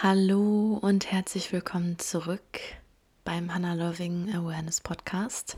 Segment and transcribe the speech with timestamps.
[0.00, 2.60] Hallo und herzlich willkommen zurück
[3.24, 5.56] beim Hannah Loving Awareness Podcast.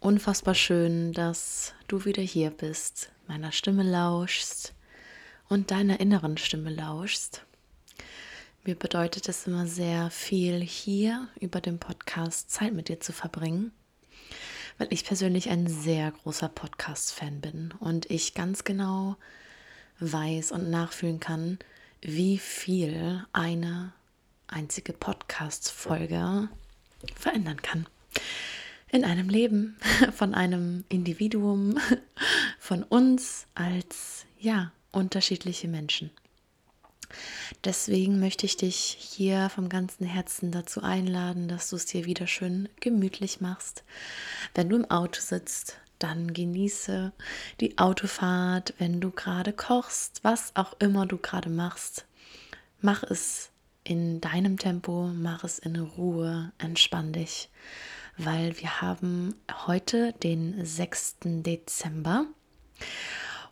[0.00, 4.74] Unfassbar schön, dass du wieder hier bist, meiner Stimme lauschst
[5.48, 7.46] und deiner inneren Stimme lauschst.
[8.64, 13.70] Mir bedeutet es immer sehr viel, hier über den Podcast Zeit mit dir zu verbringen,
[14.76, 19.14] weil ich persönlich ein sehr großer Podcast-Fan bin und ich ganz genau
[20.00, 21.60] weiß und nachfühlen kann,
[22.06, 23.92] wie viel eine
[24.46, 26.48] einzige Podcast-Folge
[27.16, 27.86] verändern kann.
[28.92, 29.76] In einem Leben
[30.14, 31.80] von einem Individuum,
[32.60, 36.12] von uns als ja, unterschiedliche Menschen.
[37.64, 42.28] Deswegen möchte ich dich hier vom ganzen Herzen dazu einladen, dass du es dir wieder
[42.28, 43.82] schön gemütlich machst.
[44.54, 47.12] Wenn du im Auto sitzt, dann genieße
[47.60, 52.06] die Autofahrt, wenn du gerade kochst, was auch immer du gerade machst.
[52.80, 53.50] Mach es
[53.84, 57.48] in deinem Tempo, mach es in Ruhe, entspann dich,
[58.18, 59.34] weil wir haben
[59.66, 61.16] heute den 6.
[61.22, 62.26] Dezember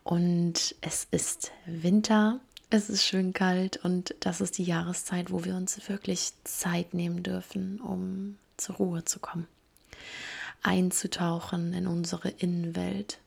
[0.02, 5.54] und es ist Winter, es ist schön kalt und das ist die Jahreszeit, wo wir
[5.54, 9.46] uns wirklich Zeit nehmen dürfen, um zur Ruhe zu kommen
[10.64, 13.18] einzutauchen in unsere Innenwelt,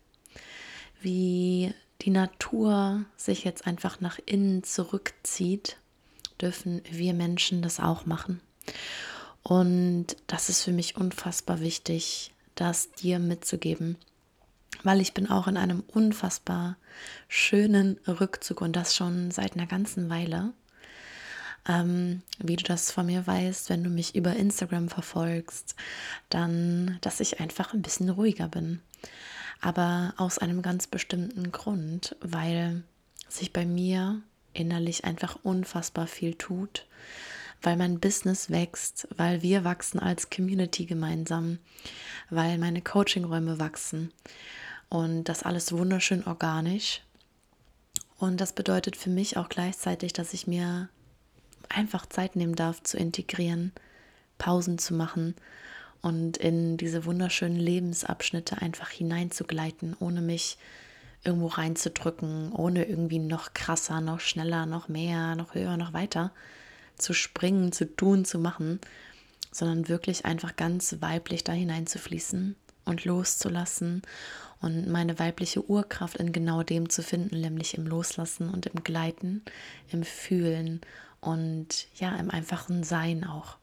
[1.02, 5.78] wie die Natur sich jetzt einfach nach innen zurückzieht,
[6.42, 8.42] dürfen wir Menschen das auch machen.
[9.44, 13.98] Und das ist für mich unfassbar wichtig, das dir mitzugeben,
[14.84, 16.76] weil ich bin auch in einem unfassbar
[17.28, 20.54] schönen Rückzug und das schon seit einer ganzen Weile
[21.68, 25.76] ähm, wie du das von mir weißt, wenn du mich über Instagram verfolgst,
[26.30, 28.82] dann, dass ich einfach ein bisschen ruhiger bin.
[29.62, 32.84] Aber aus einem ganz bestimmten Grund, weil
[33.28, 34.22] sich bei mir
[34.54, 36.86] innerlich einfach unfassbar viel tut,
[37.62, 41.60] weil mein Business wächst, weil wir wachsen als Community gemeinsam,
[42.30, 44.12] weil meine Coachingräume wachsen
[44.90, 47.02] und das alles wunderschön organisch.
[48.18, 50.90] Und das bedeutet für mich auch gleichzeitig, dass ich mir
[51.70, 53.72] einfach Zeit nehmen darf zu integrieren,
[54.38, 55.36] Pausen zu machen
[56.02, 60.58] und in diese wunderschönen Lebensabschnitte einfach hineinzugleiten, ohne mich
[61.24, 66.32] irgendwo reinzudrücken, ohne irgendwie noch krasser, noch schneller, noch mehr, noch höher, noch weiter
[66.98, 68.80] zu springen, zu tun, zu machen,
[69.52, 72.56] sondern wirklich einfach ganz weiblich da hineinzufließen
[72.86, 74.02] und loszulassen
[74.62, 79.44] und meine weibliche Urkraft in genau dem zu finden, nämlich im Loslassen und im Gleiten,
[79.92, 80.82] im Fühlen
[81.28, 83.58] und ja, im einfachen Sein auch.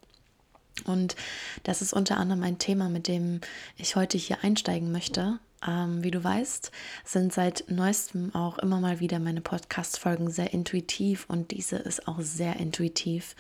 [0.85, 1.17] Und
[1.63, 3.41] das ist unter anderem ein Thema, mit dem
[3.77, 5.39] ich heute hier einsteigen möchte.
[5.67, 6.71] Ähm, wie du weißt,
[7.05, 12.21] sind seit neuestem auch immer mal wieder meine Podcast-Folgen sehr intuitiv und diese ist auch
[12.21, 13.35] sehr intuitiv.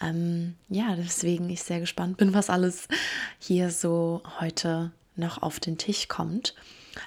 [0.00, 2.88] Ähm, ja, deswegen ich sehr gespannt bin, was alles
[3.38, 6.56] hier so heute noch auf den Tisch kommt.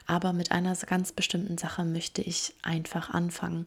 [0.07, 3.65] Aber mit einer ganz bestimmten Sache möchte ich einfach anfangen,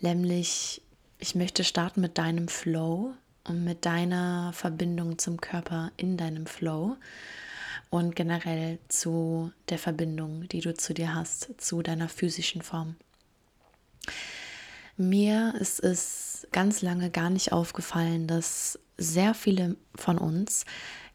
[0.00, 0.82] nämlich
[1.26, 6.96] ich möchte starten mit deinem Flow und mit deiner Verbindung zum Körper in deinem Flow
[7.90, 12.94] und generell zu der Verbindung, die du zu dir hast, zu deiner physischen Form.
[14.96, 20.64] Mir ist es ganz lange gar nicht aufgefallen, dass sehr viele von uns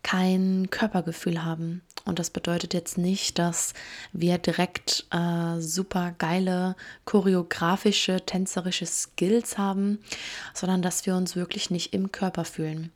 [0.04, 1.82] kein Körpergefühl haben.
[2.06, 3.74] Und das bedeutet jetzt nicht, dass
[4.12, 6.76] wir direkt äh, super geile
[7.06, 10.00] choreografische, tänzerische Skills haben,
[10.54, 12.92] sondern dass wir uns wirklich nicht im Körper fühlen.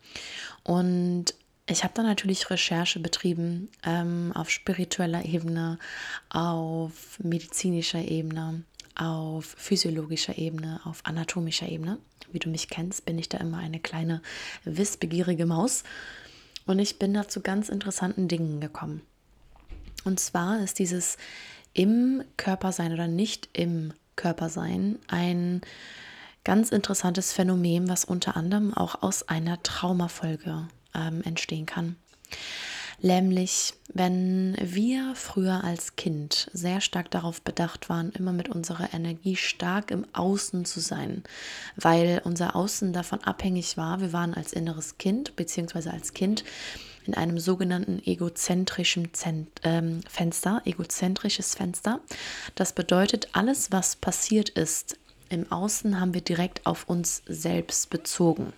[0.63, 1.35] Und
[1.67, 5.79] ich habe da natürlich Recherche betrieben ähm, auf spiritueller Ebene,
[6.29, 8.63] auf medizinischer Ebene,
[8.95, 11.97] auf physiologischer Ebene, auf anatomischer Ebene.
[12.31, 14.21] Wie du mich kennst, bin ich da immer eine kleine
[14.63, 15.83] wissbegierige Maus.
[16.65, 19.01] Und ich bin da zu ganz interessanten Dingen gekommen.
[20.03, 21.17] Und zwar ist dieses
[21.73, 25.61] im Körper sein oder nicht im Körper sein ein
[26.43, 31.97] ganz interessantes Phänomen, was unter anderem auch aus einer Traumafolge ähm, entstehen kann.
[33.01, 39.35] Nämlich, wenn wir früher als Kind sehr stark darauf bedacht waren, immer mit unserer Energie
[39.35, 41.23] stark im Außen zu sein,
[41.75, 45.89] weil unser Außen davon abhängig war, wir waren als inneres Kind bzw.
[45.89, 46.43] als Kind
[47.05, 51.99] in einem sogenannten egozentrischen Zen ähm, Fenster, egozentrisches Fenster.
[52.55, 54.97] Das bedeutet, alles, was passiert ist
[55.29, 58.53] im Außen, haben wir direkt auf uns selbst bezogen.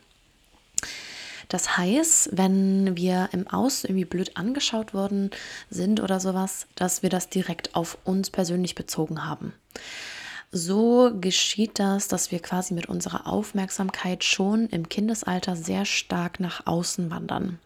[1.48, 5.32] Das heißt, wenn wir im Außen irgendwie blöd angeschaut worden
[5.70, 9.54] sind oder sowas, dass wir das direkt auf uns persönlich bezogen haben.
[10.52, 16.66] So geschieht das, dass wir quasi mit unserer Aufmerksamkeit schon im Kindesalter sehr stark nach
[16.66, 17.60] außen wandern.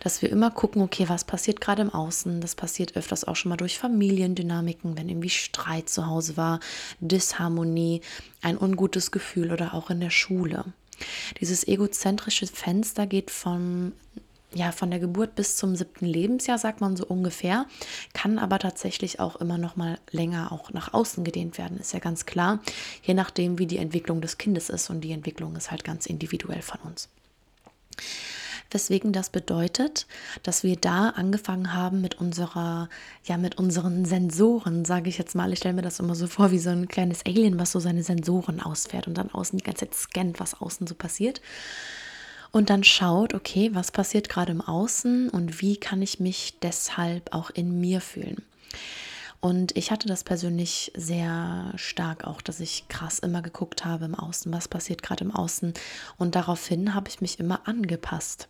[0.00, 2.40] Dass wir immer gucken, okay, was passiert gerade im Außen?
[2.40, 6.60] Das passiert öfters auch schon mal durch Familiendynamiken, wenn irgendwie Streit zu Hause war,
[7.00, 8.00] Disharmonie,
[8.42, 10.64] ein ungutes Gefühl oder auch in der Schule.
[11.40, 13.92] Dieses egozentrische Fenster geht vom
[14.54, 17.66] ja, von der Geburt bis zum siebten Lebensjahr, sagt man so ungefähr,
[18.12, 21.98] kann aber tatsächlich auch immer noch mal länger auch nach außen gedehnt werden, ist ja
[21.98, 22.60] ganz klar,
[23.02, 26.62] je nachdem, wie die Entwicklung des Kindes ist und die Entwicklung ist halt ganz individuell
[26.62, 27.08] von uns.
[28.70, 30.06] Weswegen das bedeutet,
[30.42, 32.88] dass wir da angefangen haben mit unserer,
[33.24, 35.52] ja, mit unseren Sensoren, sage ich jetzt mal.
[35.52, 38.02] Ich stelle mir das immer so vor wie so ein kleines Alien, was so seine
[38.02, 41.40] Sensoren ausfährt und dann außen die ganze Zeit scannt, was außen so passiert.
[42.50, 47.34] Und dann schaut, okay, was passiert gerade im Außen und wie kann ich mich deshalb
[47.34, 48.44] auch in mir fühlen.
[49.40, 54.14] Und ich hatte das persönlich sehr stark auch, dass ich krass immer geguckt habe im
[54.14, 55.74] Außen, was passiert gerade im Außen.
[56.16, 58.48] Und daraufhin habe ich mich immer angepasst.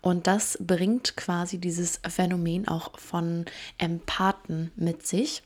[0.00, 3.46] Und das bringt quasi dieses Phänomen auch von
[3.78, 5.42] Empathen mit sich.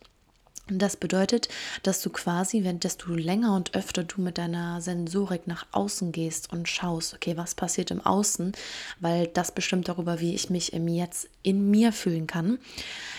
[0.68, 1.48] Das bedeutet,
[1.82, 6.52] dass du quasi, wenn desto länger und öfter du mit deiner Sensorik nach außen gehst
[6.52, 8.52] und schaust, okay, was passiert im Außen,
[9.00, 12.58] weil das bestimmt darüber, wie ich mich im Jetzt in mir fühlen kann,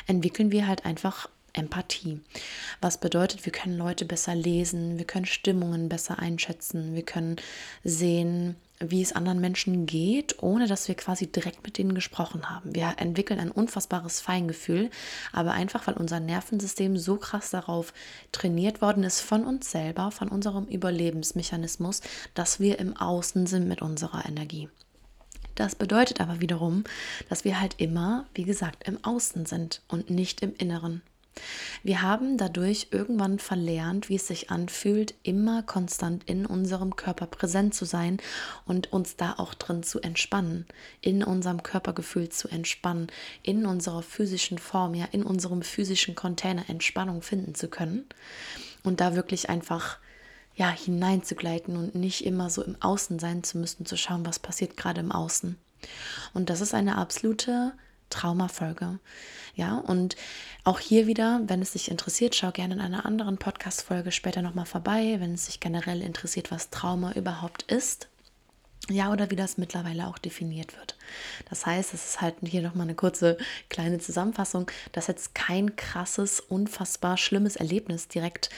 [0.07, 2.19] entwickeln wir halt einfach Empathie.
[2.81, 7.35] Was bedeutet, wir können Leute besser lesen, wir können Stimmungen besser einschätzen, wir können
[7.83, 8.55] sehen,
[8.87, 12.73] wie es anderen Menschen geht, ohne dass wir quasi direkt mit denen gesprochen haben.
[12.75, 14.89] Wir entwickeln ein unfassbares Feingefühl,
[15.31, 17.93] aber einfach, weil unser Nervensystem so krass darauf
[18.31, 22.01] trainiert worden ist von uns selber, von unserem Überlebensmechanismus,
[22.33, 24.69] dass wir im Außen sind mit unserer Energie.
[25.55, 26.83] Das bedeutet aber wiederum,
[27.29, 31.03] dass wir halt immer, wie gesagt, im Außen sind und nicht im Inneren.
[31.81, 37.73] Wir haben dadurch irgendwann verlernt, wie es sich anfühlt, immer konstant in unserem Körper präsent
[37.73, 38.17] zu sein
[38.65, 40.65] und uns da auch drin zu entspannen,
[41.01, 43.07] in unserem Körpergefühl zu entspannen,
[43.41, 48.05] in unserer physischen Form, ja, in unserem physischen Container Entspannung finden zu können
[48.83, 49.97] und da wirklich einfach
[50.55, 54.77] ja, hineinzugleiten und nicht immer so im Außen sein zu müssen, zu schauen, was passiert
[54.77, 55.57] gerade im Außen.
[56.33, 57.73] Und das ist eine absolute
[58.13, 58.99] Traumafolge.
[59.55, 60.15] Ja, und
[60.63, 64.65] auch hier wieder, wenn es dich interessiert, schau gerne in einer anderen Podcast-Folge später nochmal
[64.65, 68.07] vorbei, wenn es dich generell interessiert, was Trauma überhaupt ist.
[68.89, 70.97] Ja, oder wie das mittlerweile auch definiert wird.
[71.49, 73.37] Das heißt, es ist halt hier nochmal eine kurze
[73.69, 78.49] kleine Zusammenfassung, dass jetzt kein krasses, unfassbar schlimmes Erlebnis direkt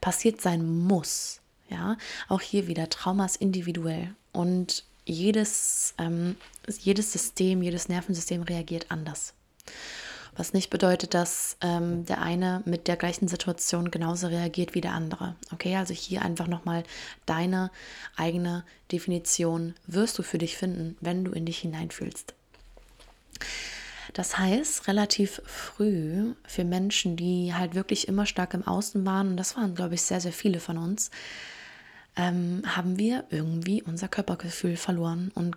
[0.00, 1.40] passiert sein muss.
[1.68, 1.96] Ja,
[2.28, 6.36] auch hier wieder Trauma ist individuell und jedes, ähm,
[6.80, 9.34] jedes System, jedes Nervensystem reagiert anders.
[10.36, 14.92] Was nicht bedeutet, dass ähm, der eine mit der gleichen Situation genauso reagiert wie der
[14.92, 15.36] andere.
[15.52, 16.82] Okay, also hier einfach nochmal
[17.24, 17.70] deine
[18.16, 22.34] eigene Definition wirst du für dich finden, wenn du in dich hineinfühlst.
[24.12, 29.36] Das heißt, relativ früh für Menschen, die halt wirklich immer stark im Außen waren, und
[29.36, 31.10] das waren, glaube ich, sehr, sehr viele von uns,
[32.16, 35.56] ähm, haben wir irgendwie unser Körpergefühl verloren und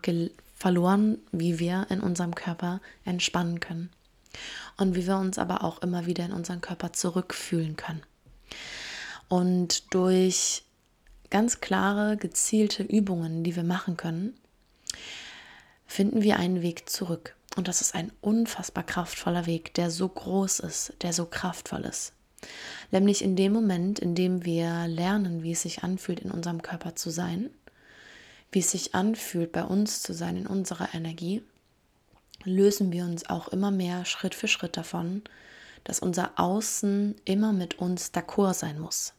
[0.56, 3.89] verloren, wie wir in unserem Körper entspannen können
[4.77, 8.01] und wie wir uns aber auch immer wieder in unseren Körper zurückfühlen können.
[9.30, 10.63] Und durch
[11.30, 14.33] ganz klare, gezielte Übungen, die wir machen können,
[15.85, 17.35] finden wir einen Weg zurück.
[17.56, 22.14] Und das ist ein unfassbar kraftvoller Weg, der so groß ist, der so kraftvoll ist.
[22.92, 26.95] Nämlich in dem Moment, in dem wir lernen, wie es sich anfühlt, in unserem Körper
[26.95, 27.49] zu sein,
[28.51, 31.44] wie es sich anfühlt, bei uns zu sein, in unserer Energie,
[32.44, 35.21] lösen wir uns auch immer mehr Schritt für Schritt davon,
[35.83, 39.13] dass unser Außen immer mit uns d'accord sein muss.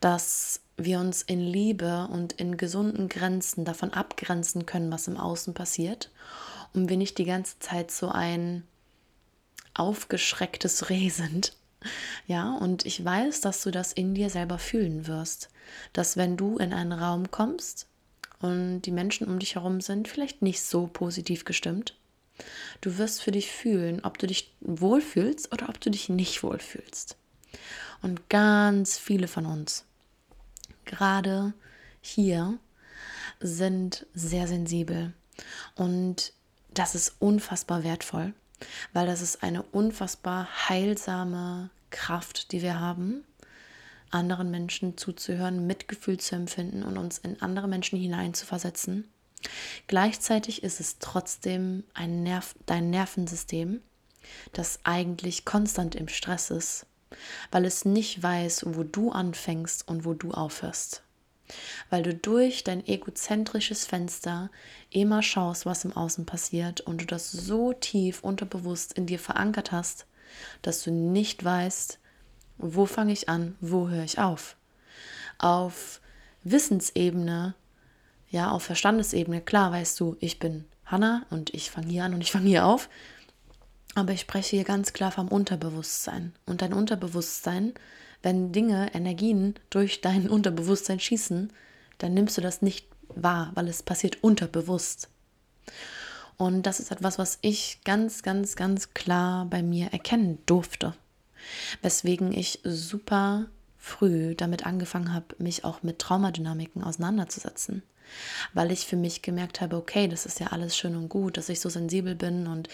[0.00, 5.54] Dass wir uns in Liebe und in gesunden Grenzen davon abgrenzen können, was im Außen
[5.54, 6.10] passiert,
[6.74, 8.64] und wir nicht die ganze Zeit so ein
[9.74, 11.54] aufgeschrecktes Reh sind,
[12.26, 15.48] ja, und ich weiß, dass du das in dir selber fühlen wirst,
[15.92, 17.86] dass wenn du in einen Raum kommst
[18.40, 21.94] und die Menschen um dich herum sind vielleicht nicht so positiv gestimmt,
[22.80, 27.16] du wirst für dich fühlen, ob du dich wohlfühlst oder ob du dich nicht wohlfühlst.
[28.02, 29.84] Und ganz viele von uns,
[30.84, 31.52] gerade
[32.00, 32.58] hier,
[33.40, 35.12] sind sehr sensibel
[35.76, 36.32] und
[36.74, 38.34] das ist unfassbar wertvoll
[38.92, 43.24] weil das ist eine unfassbar heilsame Kraft, die wir haben,
[44.10, 49.08] anderen Menschen zuzuhören, Mitgefühl zu empfinden und uns in andere Menschen hineinzuversetzen.
[49.86, 53.80] Gleichzeitig ist es trotzdem ein Nerv, dein Nervensystem,
[54.52, 56.86] das eigentlich konstant im Stress ist
[57.50, 61.02] weil es nicht weiß, wo du anfängst und wo du aufhörst.
[61.90, 64.50] Weil du durch dein egozentrisches Fenster
[64.90, 69.72] immer schaust, was im Außen passiert und du das so tief unterbewusst in dir verankert
[69.72, 70.06] hast,
[70.62, 71.98] dass du nicht weißt,
[72.58, 74.56] wo fange ich an, wo höre ich auf.
[75.38, 76.00] Auf
[76.42, 77.54] Wissensebene,
[78.30, 82.20] ja, auf Verstandesebene, klar weißt du, ich bin Hanna und ich fange hier an und
[82.20, 82.88] ich fange hier auf.
[83.94, 86.34] Aber ich spreche hier ganz klar vom Unterbewusstsein.
[86.46, 87.74] Und dein Unterbewusstsein,
[88.22, 91.52] wenn Dinge, Energien durch dein Unterbewusstsein schießen,
[91.98, 95.08] dann nimmst du das nicht wahr, weil es passiert unterbewusst.
[96.36, 100.94] Und das ist etwas, was ich ganz, ganz, ganz klar bei mir erkennen durfte.
[101.82, 103.46] Weswegen ich super
[103.76, 107.82] früh damit angefangen habe, mich auch mit Traumadynamiken auseinanderzusetzen
[108.54, 111.48] weil ich für mich gemerkt habe, okay, das ist ja alles schön und gut, dass
[111.48, 112.68] ich so sensibel bin und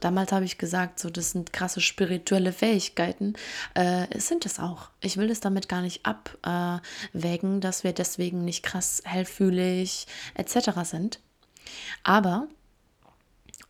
[0.00, 3.34] damals habe ich gesagt, so das sind krasse spirituelle Fähigkeiten.
[3.74, 4.90] Äh, sind es auch.
[5.00, 10.70] Ich will es damit gar nicht abwägen, dass wir deswegen nicht krass hellfühlig etc.
[10.84, 11.20] sind.
[12.02, 12.48] Aber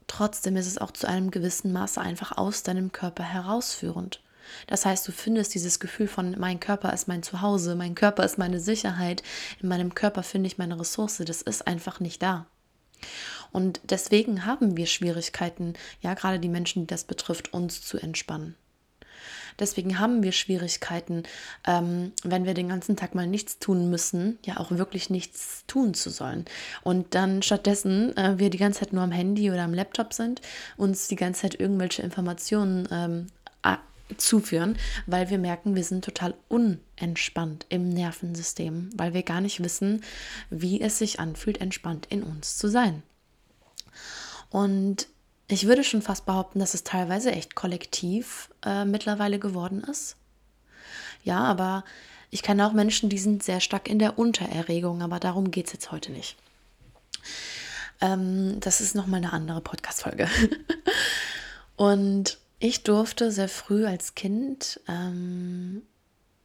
[0.06, 4.20] trotzdem ist es auch zu einem gewissen Maße einfach aus deinem Körper herausführend.
[4.66, 8.38] Das heißt, du findest dieses Gefühl von, mein Körper ist mein Zuhause, mein Körper ist
[8.38, 9.22] meine Sicherheit,
[9.60, 12.46] in meinem Körper finde ich meine Ressource, das ist einfach nicht da.
[13.52, 18.54] Und deswegen haben wir Schwierigkeiten, ja, gerade die Menschen, die das betrifft, uns zu entspannen.
[19.58, 21.24] Deswegen haben wir Schwierigkeiten,
[21.66, 25.94] ähm, wenn wir den ganzen Tag mal nichts tun müssen, ja auch wirklich nichts tun
[25.94, 26.44] zu sollen.
[26.84, 30.40] Und dann stattdessen äh, wir die ganze Zeit nur am Handy oder am Laptop sind,
[30.76, 33.26] uns die ganze Zeit irgendwelche Informationen ähm,
[34.16, 40.02] zuführen, weil wir merken, wir sind total unentspannt im Nervensystem, weil wir gar nicht wissen,
[40.50, 43.02] wie es sich anfühlt, entspannt in uns zu sein.
[44.50, 45.08] Und
[45.48, 50.16] ich würde schon fast behaupten, dass es teilweise echt kollektiv äh, mittlerweile geworden ist.
[51.24, 51.84] Ja, aber
[52.30, 55.72] ich kenne auch Menschen, die sind sehr stark in der Untererregung, aber darum geht es
[55.72, 56.36] jetzt heute nicht.
[58.00, 60.28] Ähm, das ist nochmal eine andere Podcast-Folge.
[61.76, 65.82] Und ich durfte sehr früh als Kind ähm,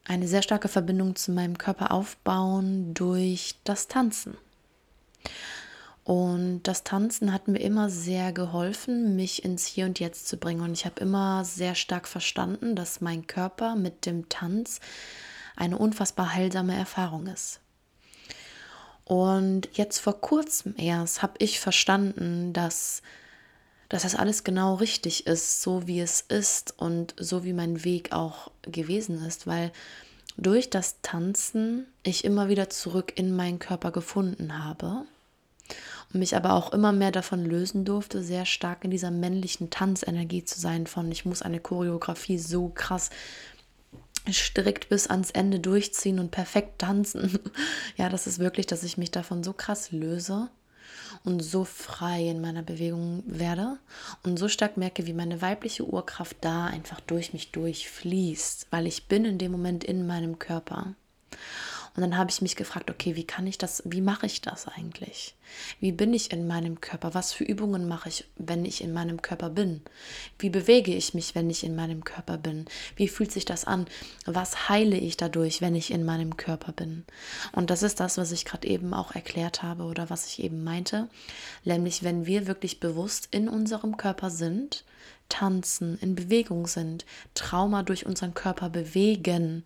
[0.04, 4.36] eine sehr starke Verbindung zu meinem Körper aufbauen durch das Tanzen.
[6.04, 10.60] Und das Tanzen hat mir immer sehr geholfen, mich ins Hier und Jetzt zu bringen.
[10.60, 14.80] Und ich habe immer sehr stark verstanden, dass mein Körper mit dem Tanz
[15.56, 17.60] eine unfassbar heilsame Erfahrung ist.
[19.04, 23.02] Und jetzt vor kurzem erst habe ich verstanden, dass
[23.90, 28.12] dass das alles genau richtig ist, so wie es ist und so wie mein Weg
[28.12, 29.70] auch gewesen ist, weil
[30.36, 35.04] durch das Tanzen ich immer wieder zurück in meinen Körper gefunden habe
[36.18, 40.60] mich aber auch immer mehr davon lösen durfte, sehr stark in dieser männlichen Tanzenergie zu
[40.60, 43.10] sein, von ich muss eine Choreografie so krass
[44.30, 47.38] strikt bis ans Ende durchziehen und perfekt tanzen.
[47.96, 50.50] Ja, das ist wirklich, dass ich mich davon so krass löse
[51.22, 53.78] und so frei in meiner Bewegung werde
[54.24, 59.06] und so stark merke, wie meine weibliche Urkraft da einfach durch mich durchfließt, weil ich
[59.06, 60.94] bin in dem Moment in meinem Körper.
[61.96, 64.66] Und dann habe ich mich gefragt, okay, wie kann ich das, wie mache ich das
[64.66, 65.36] eigentlich?
[65.78, 67.14] Wie bin ich in meinem Körper?
[67.14, 69.80] Was für Übungen mache ich, wenn ich in meinem Körper bin?
[70.38, 72.64] Wie bewege ich mich, wenn ich in meinem Körper bin?
[72.96, 73.86] Wie fühlt sich das an?
[74.26, 77.04] Was heile ich dadurch, wenn ich in meinem Körper bin?
[77.52, 80.64] Und das ist das, was ich gerade eben auch erklärt habe oder was ich eben
[80.64, 81.08] meinte,
[81.64, 84.84] nämlich wenn wir wirklich bewusst in unserem Körper sind,
[85.28, 87.04] tanzen, in Bewegung sind,
[87.34, 89.64] Trauma durch unseren Körper bewegen,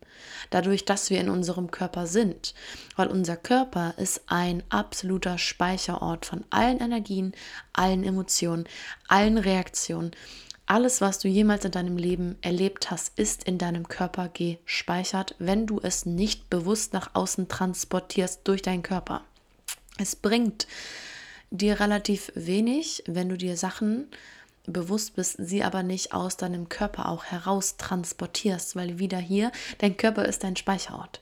[0.51, 2.55] dadurch, dass wir in unserem Körper sind.
[2.97, 7.33] Weil unser Körper ist ein absoluter Speicherort von allen Energien,
[7.73, 8.65] allen Emotionen,
[9.09, 10.13] allen Reaktionen.
[10.67, 15.67] Alles, was du jemals in deinem Leben erlebt hast, ist in deinem Körper gespeichert, wenn
[15.67, 19.25] du es nicht bewusst nach außen transportierst durch deinen Körper.
[19.97, 20.67] Es bringt
[21.51, 24.09] dir relativ wenig, wenn du dir Sachen
[24.73, 29.97] bewusst bist, sie aber nicht aus deinem Körper auch heraus transportierst, weil wieder hier, dein
[29.97, 31.21] Körper ist dein Speicherort.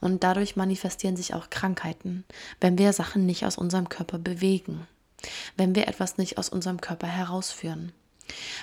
[0.00, 2.24] Und dadurch manifestieren sich auch Krankheiten,
[2.60, 4.86] wenn wir Sachen nicht aus unserem Körper bewegen,
[5.56, 7.92] wenn wir etwas nicht aus unserem Körper herausführen.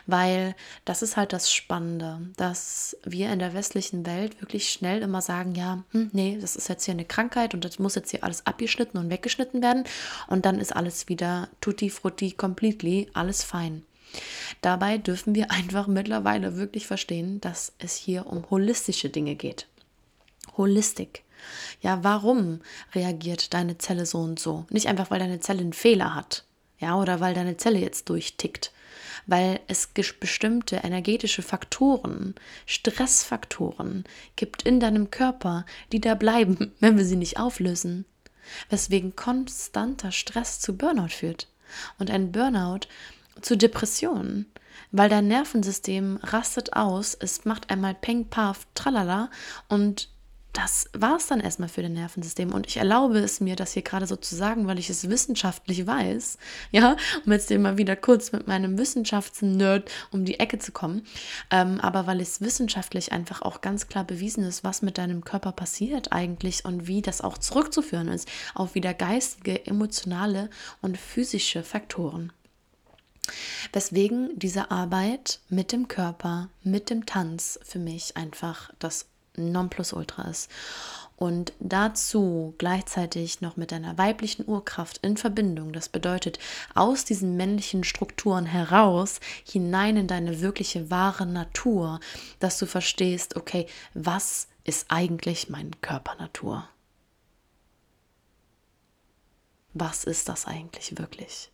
[0.06, 0.56] Weil
[0.86, 5.56] das ist halt das Spannende, dass wir in der westlichen Welt wirklich schnell immer sagen,
[5.56, 8.46] ja, hm, nee, das ist jetzt hier eine Krankheit und das muss jetzt hier alles
[8.46, 9.84] abgeschnitten und weggeschnitten werden
[10.28, 13.84] und dann ist alles wieder tutti frutti completely, alles fein.
[14.62, 19.68] Dabei dürfen wir einfach mittlerweile wirklich verstehen, dass es hier um holistische Dinge geht.
[20.56, 21.24] Holistik.
[21.82, 22.62] Ja, warum
[22.96, 24.66] reagiert deine Zelle so und so?
[24.70, 26.46] Nicht einfach, weil deine Zelle einen Fehler hat,
[26.80, 28.72] ja, oder weil deine Zelle jetzt durchtickt.
[29.28, 32.34] weil es bestimmte energetische Faktoren,
[32.66, 34.06] Stressfaktoren
[34.38, 38.06] gibt in deinem Körper, die da bleiben, wenn wir sie nicht auflösen.
[38.70, 41.48] Weswegen konstanter Stress zu Burnout führt
[42.00, 42.88] und ein Burnout
[43.42, 44.46] zu Depressionen,
[44.92, 49.30] weil dein Nervensystem rastet aus, es macht einmal Peng, Paf, Tralala
[49.68, 50.10] und
[50.58, 52.52] das war es dann erstmal für dein Nervensystem.
[52.52, 55.86] Und ich erlaube es mir, das hier gerade so zu sagen, weil ich es wissenschaftlich
[55.86, 56.38] weiß.
[56.72, 61.04] Ja, um jetzt immer wieder kurz mit meinem Wissenschaftsnerd um die Ecke zu kommen.
[61.52, 65.52] Ähm, aber weil es wissenschaftlich einfach auch ganz klar bewiesen ist, was mit deinem Körper
[65.52, 70.50] passiert eigentlich und wie das auch zurückzuführen ist auf wieder geistige, emotionale
[70.82, 72.32] und physische Faktoren.
[73.74, 79.08] Weswegen diese Arbeit mit dem Körper, mit dem Tanz für mich einfach das
[79.38, 80.50] Nonplusultra ist.
[81.16, 85.74] Und dazu gleichzeitig noch mit deiner weiblichen Urkraft in Verbindung.
[85.74, 86.38] Das bedeutet,
[86.76, 92.00] aus diesen männlichen Strukturen heraus hinein in deine wirkliche wahre Natur,
[92.40, 93.66] dass du verstehst, okay,
[93.96, 96.68] was ist eigentlich meine Körpernatur?
[99.74, 101.52] Was ist das eigentlich wirklich?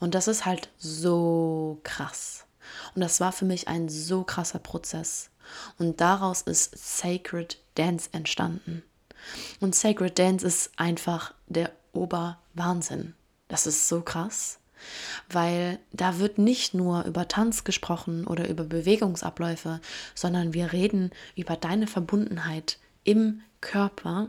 [0.00, 2.46] Und das ist halt so krass.
[2.94, 5.30] Und das war für mich ein so krasser Prozess.
[5.78, 8.82] Und daraus ist Sacred Dance entstanden.
[9.60, 13.14] Und Sacred Dance ist einfach der Oberwahnsinn.
[13.48, 14.58] Das ist so krass,
[15.30, 19.80] weil da wird nicht nur über Tanz gesprochen oder über Bewegungsabläufe,
[20.14, 24.28] sondern wir reden über deine Verbundenheit im Körper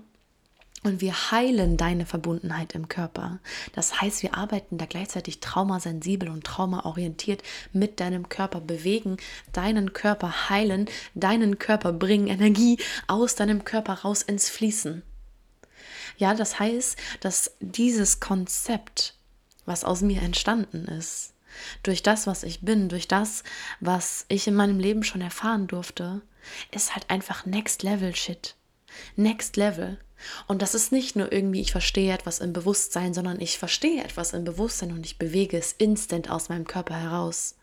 [0.84, 3.40] und wir heilen deine Verbundenheit im Körper.
[3.74, 7.44] Das heißt, wir arbeiten da gleichzeitig traumasensibel und traumaorientiert
[7.74, 9.18] mit deinem Körper, bewegen
[9.52, 15.04] deinen Körper, heilen deinen Körper, bringen Energie aus deinem Körper raus ins Fließen.
[16.18, 19.16] Ja, das heißt, dass dieses Konzept,
[19.66, 21.34] was aus mir entstanden ist,
[21.84, 23.44] durch das, was ich bin, durch das,
[23.80, 26.22] was ich in meinem Leben schon erfahren durfte,
[26.72, 28.56] ist halt einfach Next Level Shit.
[29.16, 30.00] Next Level.
[30.48, 34.34] Und das ist nicht nur irgendwie, ich verstehe etwas im Bewusstsein, sondern ich verstehe etwas
[34.34, 37.56] im Bewusstsein und ich bewege es instant aus meinem Körper heraus.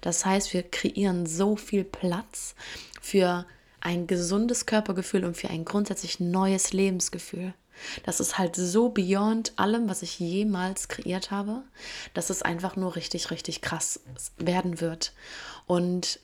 [0.00, 2.54] Das heißt, wir kreieren so viel Platz
[3.00, 3.46] für
[3.80, 7.54] ein gesundes Körpergefühl und für ein grundsätzlich neues Lebensgefühl.
[8.04, 11.62] Das ist halt so beyond allem, was ich jemals kreiert habe,
[12.14, 14.00] dass es einfach nur richtig, richtig krass
[14.38, 15.12] werden wird.
[15.66, 16.20] Und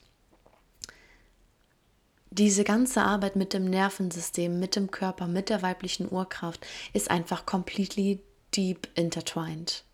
[2.31, 7.45] diese ganze Arbeit mit dem Nervensystem, mit dem Körper, mit der weiblichen Urkraft ist einfach
[7.45, 8.23] completely
[8.55, 9.85] deep intertwined.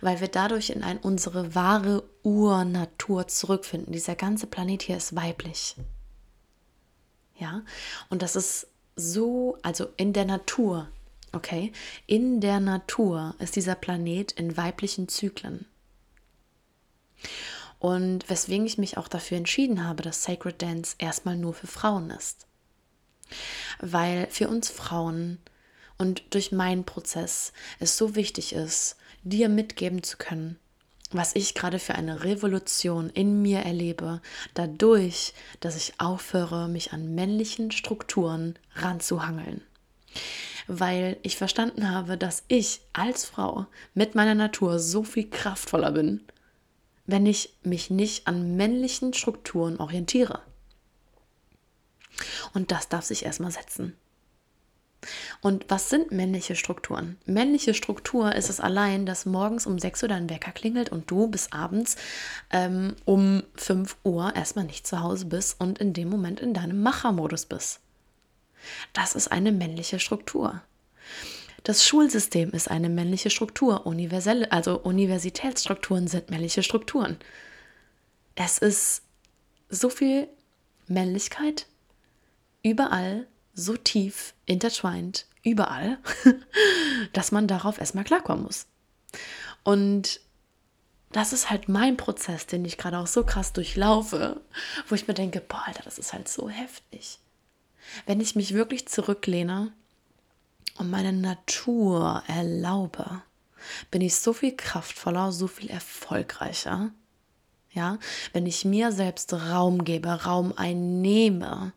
[0.00, 3.92] Weil wir dadurch in ein, unsere wahre Urnatur zurückfinden.
[3.92, 5.76] Dieser ganze Planet hier ist weiblich.
[7.36, 7.62] Ja,
[8.08, 10.88] und das ist so, also in der Natur,
[11.32, 11.72] okay,
[12.06, 15.66] in der Natur ist dieser Planet in weiblichen Zyklen.
[17.78, 22.10] Und weswegen ich mich auch dafür entschieden habe, dass Sacred Dance erstmal nur für Frauen
[22.10, 22.46] ist.
[23.80, 25.38] Weil für uns Frauen
[25.96, 30.58] und durch meinen Prozess es so wichtig ist, dir mitgeben zu können,
[31.10, 34.20] was ich gerade für eine Revolution in mir erlebe,
[34.54, 39.62] dadurch, dass ich aufhöre, mich an männlichen Strukturen ranzuhangeln.
[40.66, 46.26] Weil ich verstanden habe, dass ich als Frau mit meiner Natur so viel kraftvoller bin
[47.08, 50.42] wenn ich mich nicht an männlichen Strukturen orientiere.
[52.52, 53.96] Und das darf sich erstmal setzen.
[55.40, 57.16] Und was sind männliche Strukturen?
[57.24, 61.28] Männliche Struktur ist es allein, dass morgens um 6 Uhr dein Wecker klingelt und du
[61.28, 61.96] bis abends
[62.50, 66.82] ähm, um 5 Uhr erstmal nicht zu Hause bist und in dem Moment in deinem
[66.82, 67.80] Machermodus bist.
[68.92, 70.60] Das ist eine männliche Struktur.
[71.64, 73.86] Das Schulsystem ist eine männliche Struktur.
[73.86, 77.18] Universelle, also Universitätsstrukturen sind männliche Strukturen.
[78.34, 79.02] Es ist
[79.68, 80.28] so viel
[80.86, 81.66] Männlichkeit
[82.62, 85.98] überall, so tief intertwined, überall,
[87.12, 88.66] dass man darauf erstmal klarkommen muss.
[89.64, 90.20] Und
[91.12, 94.40] das ist halt mein Prozess, den ich gerade auch so krass durchlaufe,
[94.88, 97.18] wo ich mir denke, boah, Alter, das ist halt so heftig.
[98.06, 99.72] Wenn ich mich wirklich zurücklehne
[100.78, 103.22] und meine Natur erlaube,
[103.90, 106.90] bin ich so viel kraftvoller, so viel erfolgreicher.
[107.72, 107.98] Ja,
[108.32, 111.72] wenn ich mir selbst Raum gebe, Raum einnehme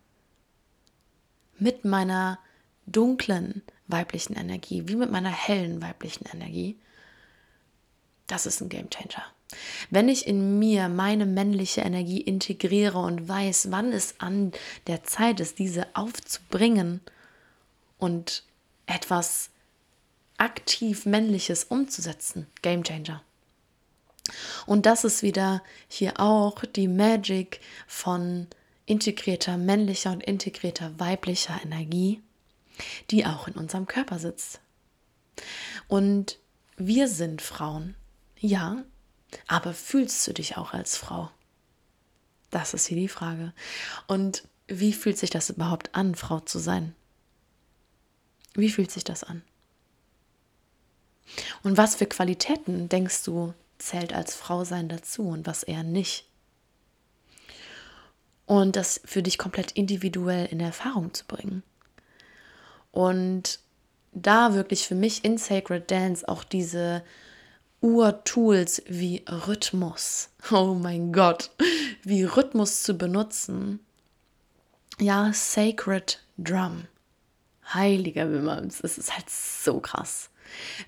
[1.59, 2.39] mit meiner
[2.87, 6.79] dunklen weiblichen Energie, wie mit meiner hellen weiblichen Energie,
[8.27, 9.25] das ist ein Game Changer.
[9.89, 14.53] Wenn ich in mir meine männliche Energie integriere und weiß, wann es an
[14.87, 17.01] der Zeit ist, diese aufzubringen
[17.97, 18.43] und
[18.85, 19.49] etwas
[20.37, 22.47] aktiv Männliches umzusetzen.
[22.61, 23.21] Game Changer.
[24.65, 28.47] Und das ist wieder hier auch die Magic von
[28.85, 32.21] integrierter männlicher und integrierter weiblicher Energie,
[33.09, 34.59] die auch in unserem Körper sitzt.
[35.87, 36.39] Und
[36.77, 37.95] wir sind Frauen,
[38.39, 38.83] ja,
[39.47, 41.29] aber fühlst du dich auch als Frau?
[42.49, 43.53] Das ist hier die Frage.
[44.07, 46.95] Und wie fühlt sich das überhaupt an, Frau zu sein?
[48.53, 49.41] Wie fühlt sich das an?
[51.63, 56.25] Und was für Qualitäten denkst du zählt als Frau sein dazu und was eher nicht?
[58.45, 61.63] Und das für dich komplett individuell in Erfahrung zu bringen.
[62.91, 63.59] Und
[64.11, 67.03] da wirklich für mich in Sacred Dance auch diese
[67.79, 71.51] Urtools wie Rhythmus, oh mein Gott,
[72.03, 73.79] wie Rhythmus zu benutzen.
[74.99, 76.85] Ja, Sacred Drum,
[77.73, 80.29] heiliger Wimmers, es ist halt so krass.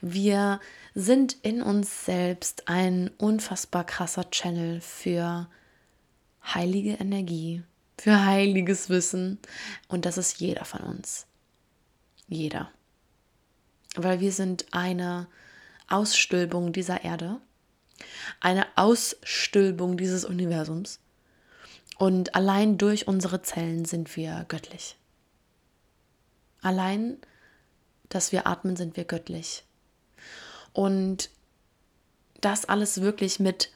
[0.02, 0.60] Wir
[0.96, 5.48] sind in uns selbst ein unfassbar krasser Channel für
[6.44, 7.64] heilige Energie,
[7.98, 9.40] für heiliges Wissen
[9.88, 11.26] und das ist jeder von uns.
[12.28, 12.72] Jeder.
[13.96, 15.28] Weil wir sind eine
[15.88, 17.40] Ausstülpung dieser Erde,
[18.40, 21.00] eine Ausstülpung dieses Universums
[21.98, 24.98] und allein durch unsere Zellen sind wir göttlich.
[26.64, 27.18] Allein,
[28.10, 29.64] dass wir atmen, sind wir göttlich.
[30.72, 31.30] Und
[32.42, 33.72] das alles wirklich mit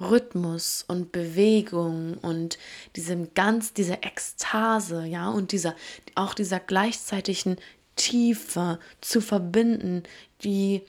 [0.00, 2.58] Rhythmus und Bewegung und
[2.96, 5.74] diesem ganz, dieser Ekstase, ja, und dieser,
[6.14, 7.56] auch dieser gleichzeitigen
[7.96, 10.02] Tiefe zu verbinden,
[10.42, 10.82] die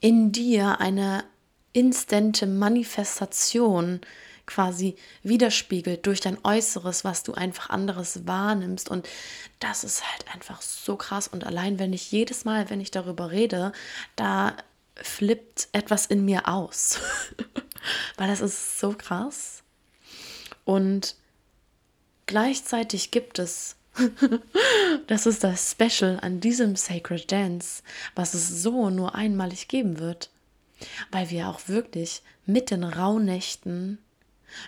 [0.00, 1.24] in dir eine
[1.72, 4.00] instante Manifestation
[4.46, 8.88] quasi widerspiegelt durch dein Äußeres, was du einfach anderes wahrnimmst.
[8.88, 9.08] Und
[9.58, 11.28] das ist halt einfach so krass.
[11.28, 13.72] Und allein wenn ich jedes Mal, wenn ich darüber rede,
[14.14, 14.56] da
[14.94, 17.00] flippt etwas in mir aus.
[18.16, 19.62] Weil das ist so krass.
[20.64, 21.16] Und
[22.26, 23.76] gleichzeitig gibt es,
[25.06, 27.82] das ist das Special an diesem Sacred Dance,
[28.14, 30.30] was es so nur einmalig geben wird.
[31.10, 33.98] Weil wir auch wirklich mit den Rauhnächten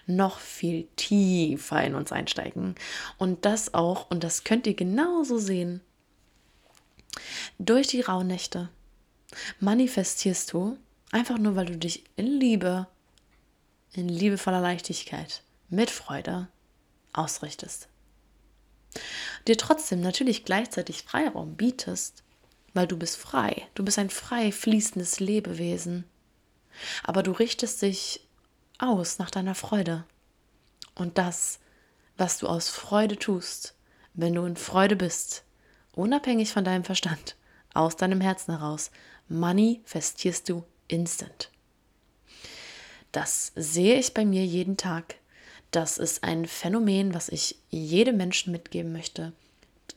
[0.07, 2.75] noch viel tiefer in uns einsteigen.
[3.19, 5.81] Und das auch, und das könnt ihr genauso sehen,
[7.59, 8.69] durch die Rauhnächte
[9.61, 10.79] manifestierst du,
[11.11, 12.87] einfach nur weil du dich in Liebe,
[13.93, 16.49] in liebevoller Leichtigkeit, mit Freude
[17.13, 17.89] ausrichtest.
[19.47, 22.23] Dir trotzdem natürlich gleichzeitig Freiraum bietest,
[22.75, 26.05] weil du bist frei, du bist ein frei fließendes Lebewesen.
[27.03, 28.28] Aber du richtest dich
[28.79, 30.05] aus nach deiner Freude.
[30.95, 31.59] Und das,
[32.17, 33.75] was du aus Freude tust,
[34.15, 35.45] wenn du in Freude bist,
[35.93, 37.37] unabhängig von deinem Verstand,
[37.75, 38.91] aus deinem Herzen heraus,
[39.29, 41.51] manifestierst du instant.
[43.13, 45.17] Das sehe ich bei mir jeden Tag.
[45.71, 49.33] Das ist ein Phänomen, was ich jedem Menschen mitgeben möchte.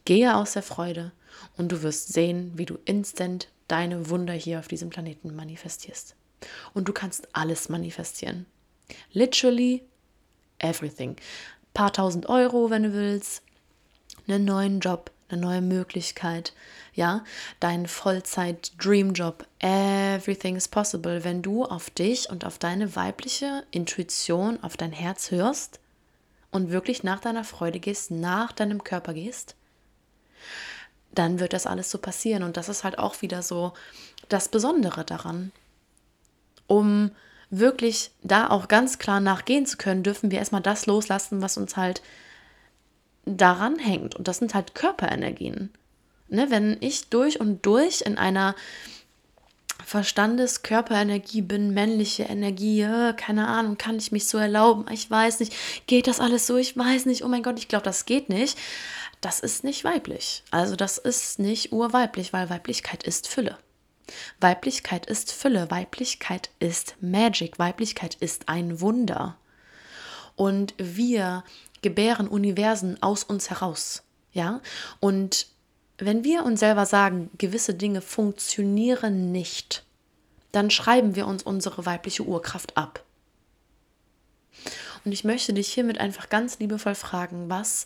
[0.06, 1.12] Gehe aus der Freude
[1.58, 6.16] und du wirst sehen, wie du instant deine Wunder hier auf diesem Planeten manifestierst.
[6.74, 8.46] Und du kannst alles manifestieren.
[9.14, 9.84] Literally
[10.60, 11.12] everything.
[11.12, 13.44] Ein paar tausend Euro, wenn du willst,
[14.28, 16.54] einen neuen Job, eine neue Möglichkeit,
[16.94, 17.24] ja,
[17.60, 24.76] dein Vollzeit-Dreamjob, everything is possible, wenn du auf dich und auf deine weibliche Intuition, auf
[24.76, 25.80] dein Herz hörst
[26.52, 29.56] und wirklich nach deiner Freude gehst, nach deinem Körper gehst,
[31.14, 32.44] dann wird das alles so passieren.
[32.44, 33.74] Und das ist halt auch wieder so
[34.30, 35.52] das Besondere daran.
[36.68, 37.12] Um
[37.52, 41.78] wirklich da auch ganz klar nachgehen zu können, dürfen wir erstmal das loslassen, was uns
[41.78, 42.02] halt
[43.26, 44.16] daran hängt.
[44.16, 45.70] Und das sind halt Körperenergien.
[46.30, 48.56] Ne, wenn ich durch und durch in einer
[49.86, 52.88] Verstandes, Körperenergie bin, männliche Energie,
[53.18, 54.86] keine Ahnung, kann ich mich so erlauben?
[54.92, 55.54] Ich weiß nicht,
[55.88, 56.56] geht das alles so?
[56.56, 58.58] Ich weiß nicht, oh mein Gott, ich glaube, das geht nicht.
[59.20, 60.44] Das ist nicht weiblich.
[60.52, 63.58] Also das ist nicht urweiblich, weil Weiblichkeit ist Fülle.
[64.40, 69.38] Weiblichkeit ist Fülle, Weiblichkeit ist Magic, Weiblichkeit ist ein Wunder.
[70.36, 71.44] Und wir
[71.82, 74.04] gebären Universen aus uns heraus.
[74.34, 74.62] Ja?
[75.00, 75.48] Und
[75.98, 79.84] wenn wir uns selber sagen, gewisse Dinge funktionieren nicht,
[80.52, 83.04] dann schreiben wir uns unsere weibliche Urkraft ab.
[85.06, 87.86] Und ich möchte dich hiermit einfach ganz liebevoll fragen, was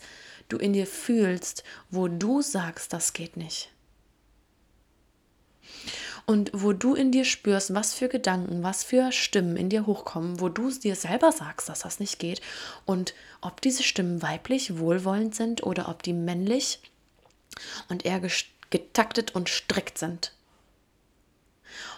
[0.50, 3.70] du in dir fühlst, wo du sagst, das geht nicht
[6.26, 10.40] und wo du in dir spürst, was für Gedanken, was für Stimmen in dir hochkommen,
[10.40, 12.42] wo du dir selber sagst, dass das nicht geht
[12.86, 16.80] und ob diese Stimmen weiblich, wohlwollend sind oder ob die männlich
[17.90, 18.22] und eher
[18.70, 20.34] getaktet und strikt sind.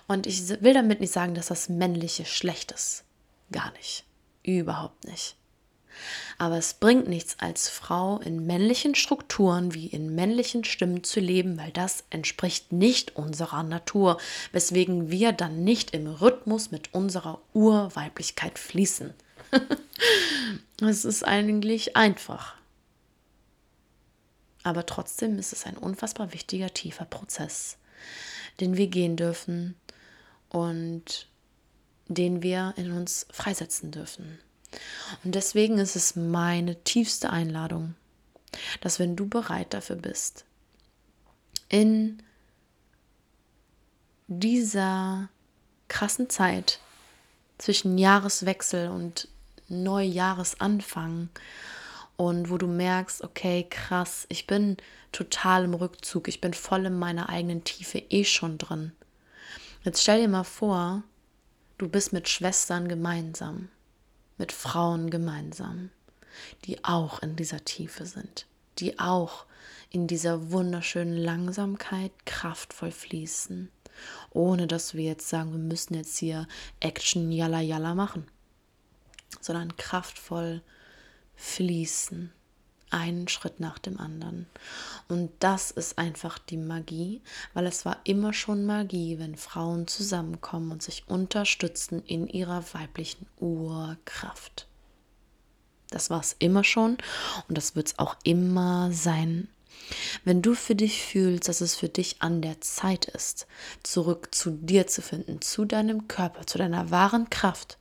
[0.08, 3.04] Und ich will damit nicht sagen, dass das Männliche schlecht ist.
[3.52, 4.04] Gar nicht.
[4.44, 5.36] Überhaupt nicht.
[6.38, 11.58] Aber es bringt nichts als Frau in männlichen Strukturen wie in männlichen Stimmen zu leben,
[11.58, 14.20] weil das entspricht nicht unserer Natur,
[14.52, 19.14] weswegen wir dann nicht im Rhythmus mit unserer Urweiblichkeit fließen.
[20.82, 22.56] es ist eigentlich einfach.
[24.64, 27.78] Aber trotzdem ist es ein unfassbar wichtiger, tiefer Prozess,
[28.60, 29.76] den wir gehen dürfen
[30.50, 31.28] und
[32.10, 34.40] den wir in uns freisetzen dürfen.
[35.24, 37.96] Und deswegen ist es meine tiefste Einladung,
[38.82, 40.46] dass wenn du bereit dafür bist,
[41.70, 42.22] in
[44.28, 45.30] dieser
[45.88, 46.80] krassen Zeit
[47.58, 49.28] zwischen Jahreswechsel und
[49.70, 51.30] Neujahresanfang
[52.16, 54.78] und wo du merkst, okay, krass, ich bin
[55.12, 58.92] total im Rückzug, ich bin voll in meiner eigenen Tiefe eh schon drin.
[59.84, 61.04] Jetzt stell dir mal vor,
[61.78, 63.70] du bist mit Schwestern gemeinsam
[64.38, 65.90] mit Frauen gemeinsam,
[66.66, 68.46] die auch in dieser Tiefe sind,
[68.80, 69.46] die auch
[69.90, 73.70] in dieser wunderschönen Langsamkeit kraftvoll fließen,
[74.32, 76.48] ohne dass wir jetzt sagen, wir müssen jetzt hier
[76.80, 78.28] Action Yalla Yalla machen,
[79.42, 80.62] sondern kraftvoll
[81.36, 82.32] fließen
[82.90, 84.48] einen Schritt nach dem anderen.
[85.08, 87.22] Und das ist einfach die Magie,
[87.54, 93.26] weil es war immer schon Magie, wenn Frauen zusammenkommen und sich unterstützen in ihrer weiblichen
[93.40, 94.68] Urkraft.
[95.90, 96.98] Das war es immer schon
[97.48, 99.48] und das wird es auch immer sein.
[100.26, 103.48] Wenn du für dich fühlst, dass es für dich an der Zeit ist,
[103.84, 107.78] zurück zu dir zu finden, zu deinem Körper, zu deiner wahren Kraft,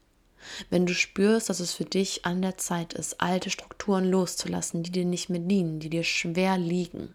[0.71, 4.91] wenn du spürst, dass es für dich an der Zeit ist, alte Strukturen loszulassen, die
[4.91, 7.15] dir nicht mehr dienen, die dir schwer liegen,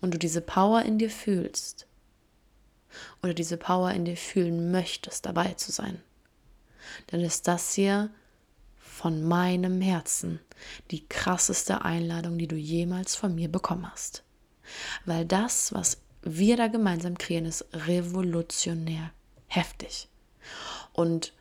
[0.00, 1.86] und du diese Power in dir fühlst,
[3.22, 6.00] oder diese Power in dir fühlen möchtest, dabei zu sein,
[7.08, 8.10] dann ist das hier
[8.78, 10.40] von meinem Herzen
[10.90, 14.22] die krasseste Einladung, die du jemals von mir bekommen hast.
[15.04, 19.12] Weil das, was wir da gemeinsam kreieren, ist revolutionär
[19.46, 20.08] heftig.
[20.92, 21.32] Und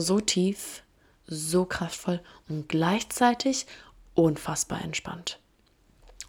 [0.00, 0.82] so tief,
[1.26, 3.66] so kraftvoll und gleichzeitig
[4.14, 5.38] unfassbar entspannt.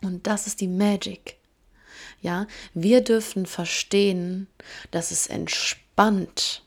[0.02, 1.38] Und das ist die Magic.
[2.22, 4.48] Ja, wir dürfen verstehen,
[4.92, 6.64] dass es entspannt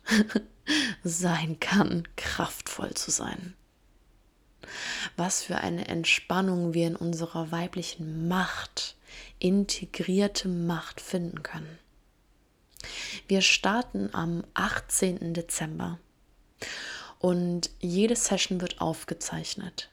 [1.05, 3.55] sein kann, kraftvoll zu sein.
[5.17, 8.97] Was für eine Entspannung wir in unserer weiblichen Macht,
[9.39, 11.79] integrierte Macht finden können.
[13.27, 15.35] Wir starten am 18.
[15.35, 15.99] Dezember
[17.19, 19.91] und jede Session wird aufgezeichnet.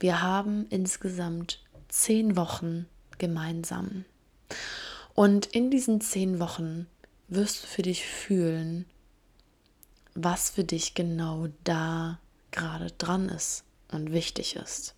[0.00, 2.86] Wir haben insgesamt zehn Wochen
[3.18, 4.04] gemeinsam.
[5.14, 6.86] Und in diesen zehn Wochen
[7.28, 8.84] wirst du für dich fühlen,
[10.14, 12.18] was für dich genau da
[12.50, 14.94] gerade dran ist und wichtig ist.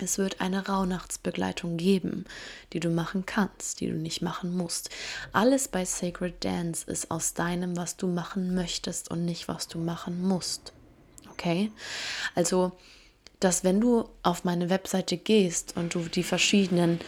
[0.00, 2.24] Es wird eine Rauhnachtsbegleitung geben,
[2.72, 4.90] die du machen kannst, die du nicht machen musst.
[5.32, 9.78] Alles bei Sacred Dance ist aus deinem, was du machen möchtest und nicht, was du
[9.78, 10.72] machen musst.
[11.30, 11.72] Okay?
[12.34, 12.72] Also,
[13.40, 17.00] dass wenn du auf meine Webseite gehst und du die verschiedenen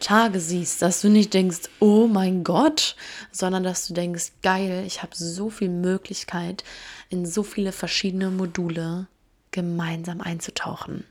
[0.00, 2.96] Tage siehst, dass du nicht denkst, oh mein Gott,
[3.32, 6.64] sondern dass du denkst, geil, ich habe so viel Möglichkeit,
[7.10, 9.08] in so viele verschiedene Module
[9.50, 11.04] gemeinsam einzutauchen.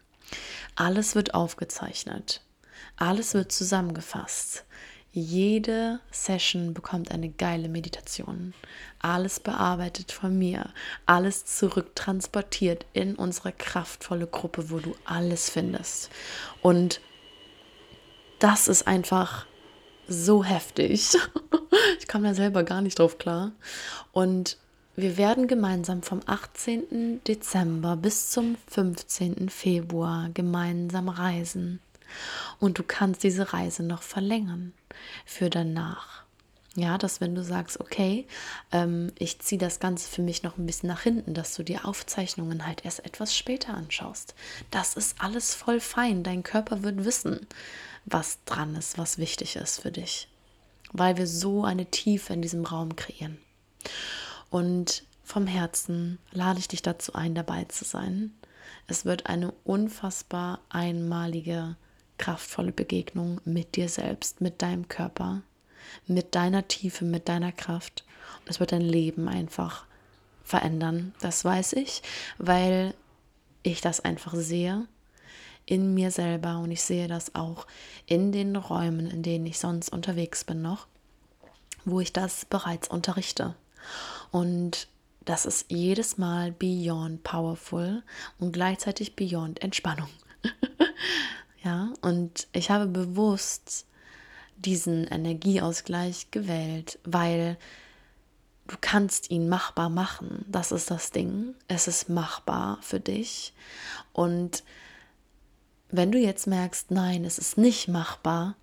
[0.77, 2.41] Alles wird aufgezeichnet.
[2.97, 4.63] Alles wird zusammengefasst.
[5.11, 8.53] Jede Session bekommt eine geile Meditation.
[8.99, 10.69] Alles bearbeitet von mir.
[11.07, 16.11] Alles zurücktransportiert in unsere kraftvolle Gruppe, wo du alles findest.
[16.61, 17.01] Und
[18.37, 19.47] das ist einfach
[20.07, 21.17] so heftig.
[21.99, 23.51] Ich komme da selber gar nicht drauf klar.
[24.11, 24.57] Und
[24.99, 27.21] wir werden gemeinsam vom 18.
[27.23, 29.47] Dezember bis zum 15.
[29.47, 31.79] Februar gemeinsam reisen.
[32.59, 34.73] Und du kannst diese Reise noch verlängern
[35.23, 36.23] für danach.
[36.73, 38.25] Ja, dass wenn du sagst, okay,
[38.71, 41.77] ähm, ich ziehe das Ganze für mich noch ein bisschen nach hinten, dass du die
[41.77, 44.33] Aufzeichnungen halt erst etwas später anschaust.
[44.71, 46.23] Das ist alles voll fein.
[46.23, 47.45] Dein Körper wird wissen,
[48.05, 50.27] was dran ist, was wichtig ist für dich.
[50.91, 53.37] Weil wir so eine Tiefe in diesem Raum kreieren.
[54.49, 58.33] Und vom Herzen lade ich dich dazu ein, dabei zu sein.
[58.87, 61.75] Es wird eine unfassbar einmalige,
[62.17, 65.41] kraftvolle Begegnung mit dir selbst, mit deinem Körper,
[66.05, 68.05] mit deiner Tiefe, mit deiner Kraft.
[68.45, 69.85] es wird dein Leben einfach
[70.43, 71.13] verändern.
[71.19, 72.01] Das weiß ich,
[72.37, 72.93] weil
[73.63, 74.87] ich das einfach sehe
[75.65, 77.67] in mir selber und ich sehe das auch
[78.05, 80.87] in den Räumen, in denen ich sonst unterwegs bin noch
[81.87, 83.55] wo ich das bereits unterrichte.
[84.31, 84.87] Und
[85.25, 88.03] das ist jedes Mal beyond powerful
[88.39, 90.09] und gleichzeitig beyond Entspannung.
[91.63, 93.85] ja, und ich habe bewusst
[94.57, 97.57] diesen Energieausgleich gewählt, weil
[98.67, 100.45] du kannst ihn machbar machen.
[100.47, 101.55] Das ist das Ding.
[101.67, 103.53] Es ist machbar für dich.
[104.13, 104.63] Und
[105.89, 108.55] wenn du jetzt merkst, nein, es ist nicht machbar,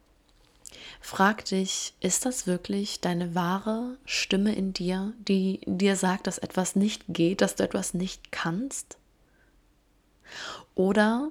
[1.00, 6.76] frag dich, ist das wirklich deine wahre Stimme in dir, die dir sagt, dass etwas
[6.76, 8.98] nicht geht, dass du etwas nicht kannst?
[10.74, 11.30] Oder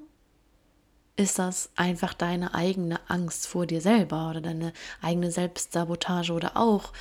[1.15, 6.91] ist das einfach deine eigene Angst vor dir selber oder deine eigene Selbstsabotage oder auch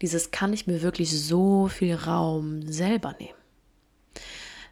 [0.00, 3.34] dieses kann ich mir wirklich so viel Raum selber nehmen.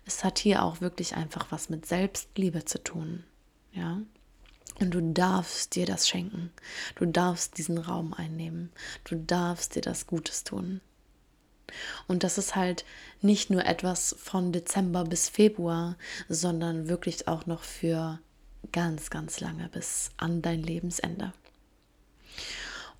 [0.05, 3.25] Es hat hier auch wirklich einfach was mit Selbstliebe zu tun,
[3.73, 4.01] ja?
[4.79, 6.51] Und du darfst dir das schenken.
[6.97, 8.71] Du darfst diesen Raum einnehmen.
[9.05, 10.81] Du darfst dir das Gutes tun.
[12.07, 12.85] Und das ist halt
[13.21, 15.97] nicht nur etwas von Dezember bis Februar,
[16.29, 18.21] sondern wirklich auch noch für
[18.73, 21.33] ganz, ganz lange bis an dein Lebensende.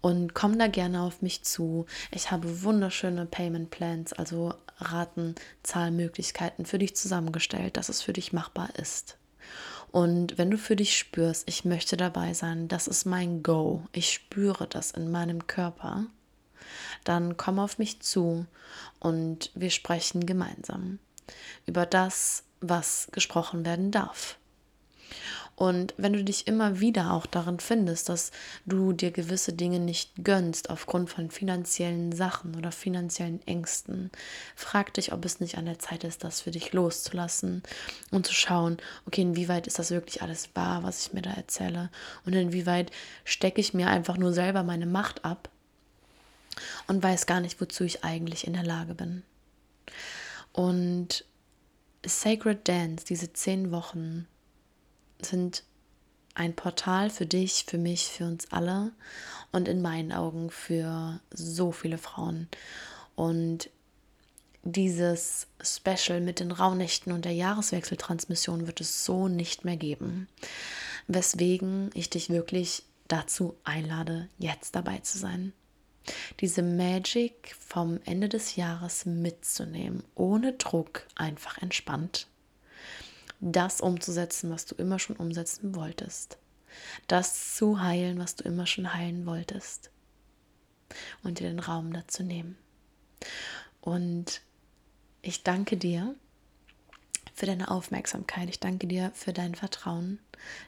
[0.01, 1.87] Und komm da gerne auf mich zu.
[2.11, 8.33] Ich habe wunderschöne Payment Plans, also Raten, Zahlmöglichkeiten für dich zusammengestellt, dass es für dich
[8.33, 9.17] machbar ist.
[9.93, 14.13] Und wenn du für dich spürst, ich möchte dabei sein, das ist mein Go, ich
[14.13, 16.05] spüre das in meinem Körper,
[17.05, 18.47] dann komm auf mich zu
[18.99, 20.99] und wir sprechen gemeinsam
[21.67, 24.39] über das, was gesprochen werden darf.
[25.57, 28.31] Und wenn du dich immer wieder auch darin findest, dass
[28.67, 34.11] du dir gewisse Dinge nicht gönnst aufgrund von finanziellen Sachen oder finanziellen Ängsten,
[34.55, 37.63] frag dich, ob es nicht an der Zeit ist, das für dich loszulassen
[38.11, 41.89] und zu schauen, okay, inwieweit ist das wirklich alles wahr, was ich mir da erzähle
[42.27, 42.91] und inwieweit
[43.25, 45.49] stecke ich mir einfach nur selber meine Macht ab
[46.87, 49.23] und weiß gar nicht, wozu ich eigentlich in der Lage bin.
[50.53, 51.25] Und
[52.05, 54.27] Sacred Dance, diese zehn Wochen,
[55.23, 55.65] sind
[56.35, 58.93] ein Portal für dich, für mich, für uns alle
[59.53, 62.49] und in meinen Augen für so viele Frauen.
[63.15, 63.71] Und
[64.63, 70.29] dieses Special mit den Rauhnächten und der Jahreswechseltransmission wird es so nicht mehr geben.
[71.07, 75.53] Weswegen ich dich wirklich dazu einlade, jetzt dabei zu sein.
[76.41, 82.27] Diese Magic vom Ende des Jahres mitzunehmen, ohne Druck, einfach entspannt
[83.41, 86.39] das umzusetzen, was du immer schon umsetzen wolltest.
[87.07, 89.91] Das zu heilen, was du immer schon heilen wolltest.
[91.23, 92.57] Und dir den Raum dazu nehmen.
[93.81, 94.43] Und
[95.23, 96.15] ich danke dir
[97.35, 98.49] für deine Aufmerksamkeit.
[98.49, 100.19] Ich danke dir für dein Vertrauen,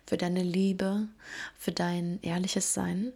[0.07, 1.09] für deine Liebe,
[1.57, 3.13] für dein ehrliches Sein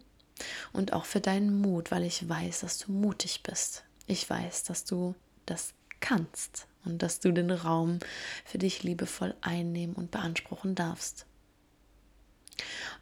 [0.73, 3.85] und auch für deinen Mut, weil ich weiß, dass du mutig bist.
[4.07, 7.99] Ich weiß, dass du das kannst und dass du den Raum
[8.45, 11.27] für dich liebevoll einnehmen und beanspruchen darfst.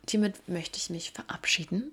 [0.00, 1.92] Und hiermit möchte ich mich verabschieden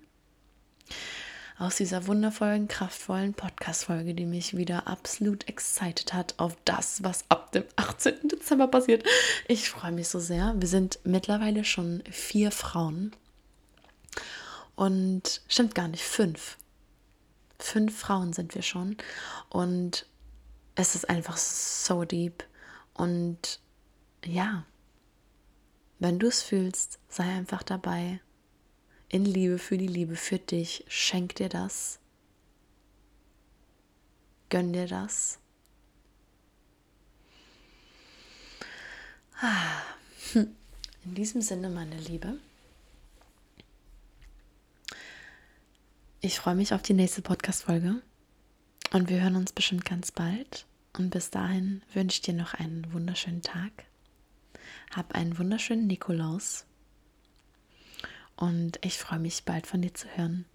[1.60, 7.52] aus dieser wundervollen, kraftvollen Podcast-Folge, die mich wieder absolut excited hat auf das, was ab
[7.52, 8.28] dem 18.
[8.28, 9.04] Dezember passiert.
[9.48, 10.54] Ich freue mich so sehr.
[10.58, 13.16] Wir sind mittlerweile schon vier Frauen.
[14.76, 16.58] Und stimmt gar nicht, fünf.
[17.58, 18.96] Fünf Frauen sind wir schon.
[19.50, 20.06] Und
[20.78, 22.44] es ist einfach so deep.
[22.94, 23.60] Und
[24.24, 24.66] ja,
[26.00, 28.22] wenn du es fühlst, sei einfach dabei.
[29.10, 30.86] In Liebe für die Liebe für dich.
[30.88, 32.00] Schenk dir das.
[34.50, 35.40] Gönn dir das.
[39.42, 39.82] Ah.
[40.34, 42.38] In diesem Sinne, meine Liebe.
[46.22, 48.02] Ich freue mich auf die nächste Podcast-Folge.
[48.92, 50.66] Und wir hören uns bestimmt ganz bald.
[50.98, 53.86] Und bis dahin wünsche ich dir noch einen wunderschönen Tag.
[54.96, 56.66] Hab einen wunderschönen Nikolaus.
[58.36, 60.46] Und ich freue mich bald von dir zu hören.